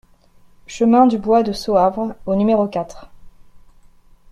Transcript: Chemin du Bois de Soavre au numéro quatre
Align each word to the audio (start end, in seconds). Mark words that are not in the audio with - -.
Chemin 0.65 1.05
du 1.05 1.19
Bois 1.19 1.43
de 1.43 1.51
Soavre 1.53 2.15
au 2.25 2.33
numéro 2.33 2.67
quatre 2.67 3.11